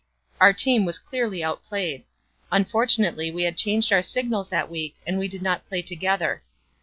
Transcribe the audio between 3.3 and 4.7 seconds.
had changed our signals that